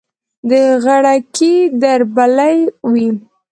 [0.49, 0.51] د
[0.83, 2.57] غړکې دربلۍ
[2.91, 3.09] وي